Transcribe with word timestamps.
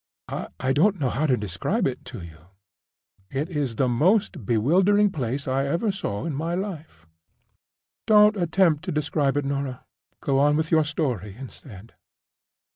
I 0.59 0.73
don't 0.73 0.99
know 0.99 1.11
how 1.11 1.27
to 1.27 1.37
describe 1.37 1.85
it 1.85 2.03
to 2.05 2.23
you. 2.23 2.37
It 3.29 3.51
is 3.51 3.75
the 3.75 3.87
most 3.87 4.47
bewildering 4.47 5.11
place 5.11 5.47
I 5.47 5.67
ever 5.67 5.91
saw 5.91 6.25
in 6.25 6.33
my 6.33 6.55
life—" 6.55 7.05
"Don't 8.07 8.35
attempt 8.35 8.83
to 8.85 8.91
describe 8.91 9.37
it, 9.37 9.45
Norah. 9.45 9.85
Go 10.19 10.39
on 10.39 10.57
with 10.57 10.71
your 10.71 10.85
story 10.85 11.35
instead." 11.37 11.93